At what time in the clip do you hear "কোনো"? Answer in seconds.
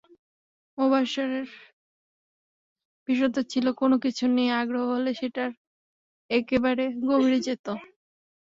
3.81-3.95